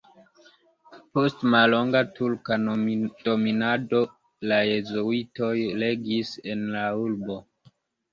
[1.17, 2.55] Post mallonga turka
[3.27, 4.01] dominado
[4.53, 5.51] la jezuitoj
[5.85, 7.37] regis en la urbo.